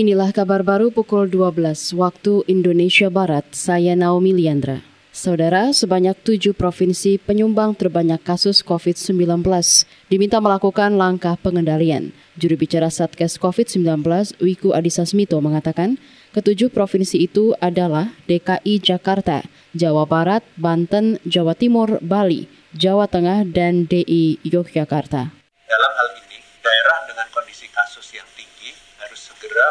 Inilah 0.00 0.32
kabar 0.32 0.64
baru 0.64 0.88
pukul 0.88 1.28
12 1.28 1.92
waktu 1.92 2.40
Indonesia 2.48 3.12
Barat. 3.12 3.44
Saya 3.52 3.92
Naomi 3.92 4.32
Liandra. 4.32 4.80
Saudara, 5.12 5.76
sebanyak 5.76 6.16
tujuh 6.24 6.56
provinsi 6.56 7.20
penyumbang 7.20 7.76
terbanyak 7.76 8.16
kasus 8.24 8.64
COVID-19 8.64 9.44
diminta 10.08 10.40
melakukan 10.40 10.96
langkah 10.96 11.36
pengendalian. 11.36 12.16
Juru 12.40 12.56
bicara 12.56 12.88
Satgas 12.88 13.36
COVID-19 13.36 14.40
Wiku 14.40 14.72
Adhisa 14.72 15.04
Smito 15.04 15.36
mengatakan, 15.44 16.00
ketujuh 16.32 16.72
provinsi 16.72 17.20
itu 17.20 17.52
adalah 17.60 18.16
DKI 18.24 18.80
Jakarta, 18.80 19.44
Jawa 19.76 20.08
Barat, 20.08 20.40
Banten, 20.56 21.20
Jawa 21.28 21.52
Timur, 21.52 22.00
Bali, 22.00 22.48
Jawa 22.72 23.04
Tengah, 23.04 23.44
dan 23.44 23.84
DI 23.84 24.40
Yogyakarta. 24.48 25.28
Dalam 25.68 25.92
hal 25.92 26.08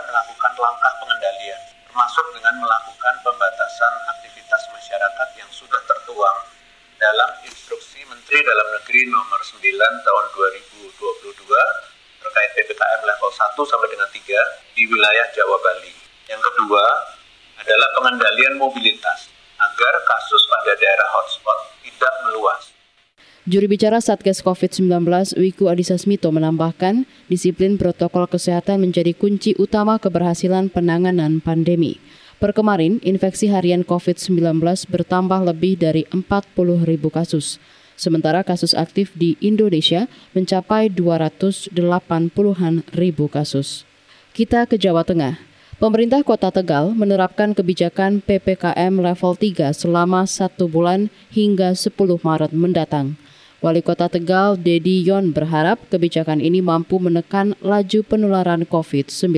melakukan 0.08 0.54
langkah 0.56 0.94
pengendalian, 1.02 1.62
termasuk 1.88 2.26
dengan 2.36 2.56
melakukan 2.64 3.16
pembatasan 3.26 3.94
aktivitas 4.16 4.64
masyarakat 4.72 5.30
yang 5.36 5.50
sudah 5.52 5.82
tertuang 5.84 6.40
dalam 7.00 7.32
instruksi 7.48 8.04
Menteri 8.08 8.40
Dalam 8.44 8.68
Negeri 8.76 9.08
nomor 9.08 9.40
9 9.40 9.60
tahun 10.06 10.26
2022 10.36 11.00
terkait 12.20 12.50
PPKM 12.60 13.02
level 13.08 13.32
1 13.32 13.56
sampai 13.56 13.88
dengan 13.88 14.10
3 14.12 14.76
di 14.76 14.84
wilayah 14.88 15.28
Jawa 15.32 15.58
Bali. 15.64 15.96
Yang 16.28 16.42
kedua 16.52 16.84
adalah 17.60 17.90
pengendalian 17.96 18.60
mobilitas 18.60 19.32
agar 19.60 19.94
kasus 20.08 20.44
pada 20.48 20.76
daerah 20.76 21.08
hotspot 21.20 21.58
tidak 21.84 22.14
meluas. 22.28 22.79
Juru 23.50 23.66
bicara 23.66 23.98
Satgas 23.98 24.46
COVID-19 24.46 25.10
Wiku 25.34 25.74
Adhisa 25.74 25.98
Smito 25.98 26.30
menambahkan, 26.30 27.10
disiplin 27.34 27.82
protokol 27.82 28.30
kesehatan 28.30 28.78
menjadi 28.78 29.18
kunci 29.18 29.58
utama 29.58 29.98
keberhasilan 29.98 30.70
penanganan 30.70 31.42
pandemi. 31.42 31.98
Per 32.38 32.54
kemarin, 32.54 33.02
infeksi 33.02 33.50
harian 33.50 33.82
COVID-19 33.82 34.62
bertambah 34.94 35.50
lebih 35.50 35.82
dari 35.82 36.06
40 36.14 36.86
ribu 36.86 37.10
kasus. 37.10 37.58
Sementara 37.98 38.46
kasus 38.46 38.78
aktif 38.78 39.18
di 39.18 39.34
Indonesia 39.42 40.06
mencapai 40.38 40.94
280-an 40.94 42.86
ribu 42.94 43.26
kasus. 43.34 43.82
Kita 44.38 44.70
ke 44.70 44.78
Jawa 44.78 45.02
Tengah. 45.02 45.42
Pemerintah 45.82 46.22
Kota 46.22 46.54
Tegal 46.54 46.94
menerapkan 46.94 47.58
kebijakan 47.58 48.22
PPKM 48.22 48.94
level 48.94 49.34
3 49.34 49.74
selama 49.74 50.30
satu 50.30 50.70
bulan 50.70 51.10
hingga 51.34 51.74
10 51.74 51.98
Maret 51.98 52.54
mendatang. 52.54 53.18
Wali 53.60 53.84
Kota 53.84 54.08
Tegal, 54.08 54.56
Dedi 54.56 55.04
Yon 55.04 55.36
berharap 55.36 55.84
kebijakan 55.92 56.40
ini 56.40 56.64
mampu 56.64 56.96
menekan 56.96 57.60
laju 57.60 58.08
penularan 58.08 58.64
COVID-19. 58.64 59.36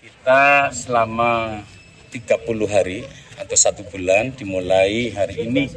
Kita 0.00 0.72
selama 0.72 1.60
30 2.08 2.48
hari 2.64 3.04
atau 3.36 3.52
satu 3.52 3.84
bulan 3.92 4.32
dimulai 4.32 5.12
hari 5.12 5.44
ini 5.44 5.68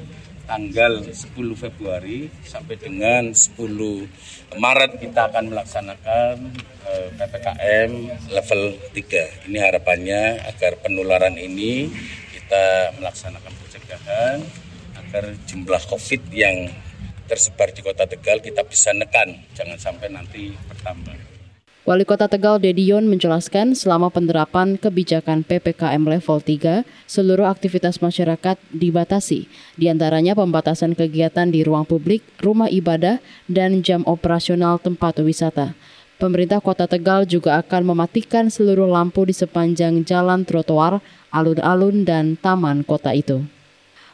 tanggal 0.48 1.04
10 1.04 1.28
Februari 1.60 2.32
sampai 2.48 2.80
dengan 2.80 3.36
10 3.36 3.60
Maret 4.56 5.04
kita 5.04 5.28
akan 5.28 5.52
melaksanakan 5.52 6.56
eh, 6.88 7.08
PPKM 7.20 7.92
level 8.32 8.62
3. 8.96 9.52
Ini 9.52 9.58
harapannya 9.60 10.40
agar 10.56 10.80
penularan 10.80 11.36
ini 11.36 11.92
kita 12.32 12.96
melaksanakan 12.96 13.52
pencegahan 13.60 14.40
agar 14.96 15.36
jumlah 15.52 15.84
COVID 15.92 16.32
yang 16.32 16.72
tersebar 17.32 17.72
di 17.72 17.80
kota 17.80 18.04
Tegal 18.04 18.44
kita 18.44 18.68
bisa 18.68 18.92
nekan, 18.92 19.40
jangan 19.56 19.80
sampai 19.80 20.12
nanti 20.12 20.52
bertambah. 20.68 21.16
Wali 21.82 22.06
Kota 22.06 22.30
Tegal 22.30 22.62
Dedion 22.62 23.10
menjelaskan 23.10 23.74
selama 23.74 24.14
penerapan 24.14 24.78
kebijakan 24.78 25.42
PPKM 25.42 25.98
level 25.98 26.38
3, 26.38 26.86
seluruh 27.10 27.50
aktivitas 27.50 28.04
masyarakat 28.04 28.60
dibatasi, 28.70 29.50
di 29.80 29.90
antaranya 29.90 30.38
pembatasan 30.38 30.94
kegiatan 30.94 31.50
di 31.50 31.66
ruang 31.66 31.88
publik, 31.90 32.22
rumah 32.38 32.70
ibadah, 32.70 33.18
dan 33.50 33.82
jam 33.82 34.06
operasional 34.06 34.78
tempat 34.78 35.18
wisata. 35.26 35.74
Pemerintah 36.22 36.62
Kota 36.62 36.86
Tegal 36.86 37.26
juga 37.26 37.58
akan 37.58 37.98
mematikan 37.98 38.54
seluruh 38.54 38.86
lampu 38.86 39.26
di 39.26 39.34
sepanjang 39.34 40.06
jalan 40.06 40.46
trotoar, 40.46 41.02
alun-alun, 41.34 42.06
dan 42.06 42.38
taman 42.38 42.86
kota 42.86 43.10
itu. 43.18 43.42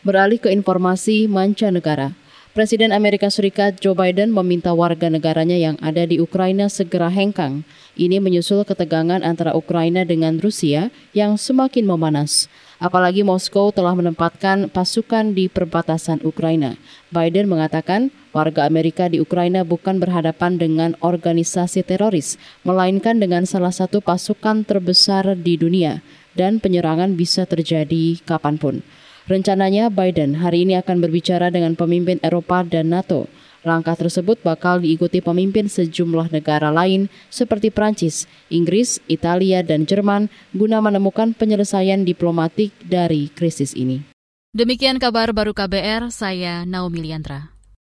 Beralih 0.08 0.40
ke 0.40 0.48
informasi 0.56 1.28
mancanegara. 1.28 2.16
Presiden 2.58 2.90
Amerika 2.90 3.30
Serikat 3.30 3.78
Joe 3.78 3.94
Biden 3.94 4.34
meminta 4.34 4.74
warga 4.74 5.14
negaranya 5.14 5.54
yang 5.54 5.78
ada 5.78 6.10
di 6.10 6.18
Ukraina 6.18 6.74
segera 6.74 7.06
hengkang. 7.06 7.62
Ini 7.94 8.18
menyusul 8.18 8.66
ketegangan 8.66 9.22
antara 9.22 9.54
Ukraina 9.54 10.02
dengan 10.10 10.42
Rusia 10.42 10.90
yang 11.14 11.38
semakin 11.38 11.86
memanas. 11.86 12.50
Apalagi 12.82 13.22
Moskow 13.22 13.70
telah 13.70 13.94
menempatkan 13.94 14.74
pasukan 14.74 15.38
di 15.38 15.54
perbatasan 15.54 16.26
Ukraina. 16.26 16.82
Biden 17.14 17.46
mengatakan 17.46 18.10
warga 18.34 18.66
Amerika 18.66 19.06
di 19.06 19.22
Ukraina 19.22 19.62
bukan 19.62 20.02
berhadapan 20.02 20.58
dengan 20.58 20.98
organisasi 21.06 21.86
teroris, 21.86 22.42
melainkan 22.66 23.22
dengan 23.22 23.46
salah 23.46 23.70
satu 23.70 24.02
pasukan 24.02 24.66
terbesar 24.66 25.38
di 25.38 25.62
dunia, 25.62 26.02
dan 26.34 26.58
penyerangan 26.58 27.14
bisa 27.14 27.46
terjadi 27.46 28.18
kapan 28.26 28.58
pun. 28.58 28.82
Rencananya 29.28 29.92
Biden 29.92 30.40
hari 30.40 30.64
ini 30.64 30.80
akan 30.80 31.04
berbicara 31.04 31.52
dengan 31.52 31.76
pemimpin 31.76 32.16
Eropa 32.24 32.64
dan 32.64 32.96
NATO. 32.96 33.28
Langkah 33.68 34.00
tersebut 34.00 34.40
bakal 34.40 34.80
diikuti 34.80 35.20
pemimpin 35.20 35.68
sejumlah 35.68 36.32
negara 36.32 36.72
lain 36.72 37.12
seperti 37.28 37.68
Prancis, 37.68 38.24
Inggris, 38.48 39.04
Italia, 39.12 39.60
dan 39.68 39.84
Jerman 39.84 40.32
guna 40.56 40.80
menemukan 40.80 41.36
penyelesaian 41.36 42.08
diplomatik 42.08 42.72
dari 42.80 43.28
krisis 43.28 43.76
ini. 43.76 44.08
Demikian 44.56 44.96
kabar 44.96 45.36
baru 45.36 45.52
KBR, 45.52 46.08
saya 46.08 46.64
Naomi 46.64 47.04
Liandra. 47.04 47.57